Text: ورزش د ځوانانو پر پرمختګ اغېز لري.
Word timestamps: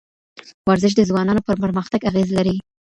ورزش 0.69 0.93
د 0.95 1.01
ځوانانو 1.09 1.45
پر 1.47 1.55
پرمختګ 1.63 1.99
اغېز 2.09 2.29
لري. 2.37 2.55